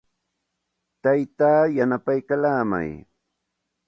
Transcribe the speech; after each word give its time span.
Taytaa 1.07 1.61
yanapaykallaamay. 1.75 2.89